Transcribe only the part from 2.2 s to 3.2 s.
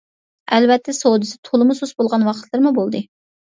ۋاقىتلىرىمۇ بولدى.